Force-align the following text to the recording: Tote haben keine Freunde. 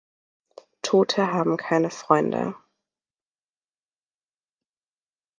Tote 0.81 1.27
haben 1.31 1.57
keine 1.57 1.91
Freunde. 1.91 2.55